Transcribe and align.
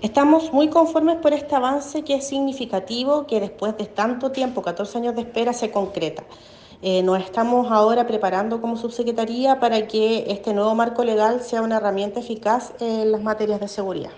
Estamos 0.00 0.52
muy 0.52 0.68
conformes 0.68 1.16
por 1.16 1.32
este 1.32 1.56
avance 1.56 2.04
que 2.04 2.14
es 2.14 2.28
significativo, 2.28 3.26
que 3.26 3.40
después 3.40 3.76
de 3.76 3.86
tanto 3.86 4.30
tiempo, 4.30 4.62
14 4.62 4.98
años 4.98 5.16
de 5.16 5.22
espera, 5.22 5.52
se 5.52 5.72
concreta. 5.72 6.22
Eh, 6.82 7.02
nos 7.02 7.18
estamos 7.18 7.68
ahora 7.72 8.06
preparando 8.06 8.60
como 8.60 8.76
subsecretaría 8.76 9.58
para 9.58 9.88
que 9.88 10.30
este 10.30 10.54
nuevo 10.54 10.72
marco 10.76 11.02
legal 11.02 11.40
sea 11.42 11.62
una 11.62 11.78
herramienta 11.78 12.20
eficaz 12.20 12.74
en 12.78 13.10
las 13.10 13.22
materias 13.22 13.58
de 13.58 13.66
seguridad. 13.66 14.12